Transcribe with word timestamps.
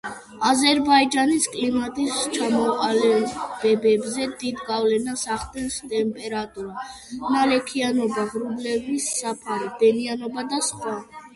აზერბაიჯანის 0.49 1.43
კლიმატის 1.55 2.15
ჩამოყალიბებაზე 2.37 4.25
დიდ 4.43 4.63
გავლენას 4.69 5.25
ახდენს 5.35 5.77
ტემპერატურა, 5.91 6.85
ნალექიანობა, 7.35 8.23
ღრუბლების 8.37 9.11
საფარი, 9.19 9.69
ტენიანობა 9.83 10.47
და 10.55 10.61
სხვა. 10.71 10.95